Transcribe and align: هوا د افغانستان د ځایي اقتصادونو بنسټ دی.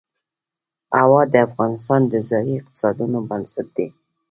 هوا 0.99 1.21
د 1.33 1.35
افغانستان 1.47 2.01
د 2.07 2.13
ځایي 2.29 2.53
اقتصادونو 2.59 3.17
بنسټ 3.29 3.67
دی. 3.77 3.87